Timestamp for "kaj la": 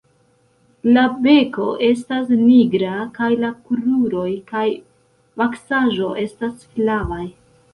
3.19-3.51